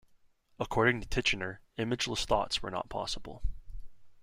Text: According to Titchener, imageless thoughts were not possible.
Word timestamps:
According 0.59 1.01
to 1.01 1.07
Titchener, 1.07 1.59
imageless 1.77 2.25
thoughts 2.25 2.63
were 2.63 2.71
not 2.71 2.89
possible. 2.89 3.43